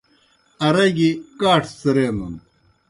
[0.67, 2.35] آرا گیْ کاٹھہ څِرینَن۔